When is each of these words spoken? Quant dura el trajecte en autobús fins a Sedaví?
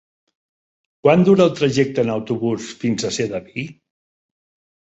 Quant 1.07 1.25
dura 1.27 1.45
el 1.49 1.51
trajecte 1.59 2.03
en 2.05 2.11
autobús 2.15 2.73
fins 2.81 3.07
a 3.07 3.13
Sedaví? 3.21 3.69